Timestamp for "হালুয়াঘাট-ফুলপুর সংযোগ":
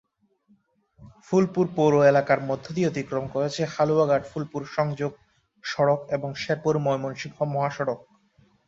3.73-5.11